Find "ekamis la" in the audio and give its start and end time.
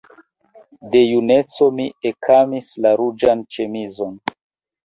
2.13-2.95